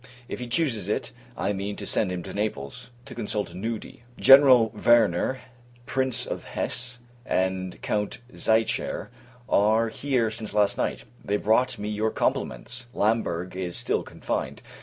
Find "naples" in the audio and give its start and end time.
2.33-2.89